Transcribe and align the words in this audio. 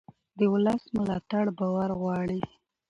د 0.37 0.39
ولس 0.53 0.83
ملاتړ 0.95 1.45
باور 1.57 1.89
غواړي 2.01 2.41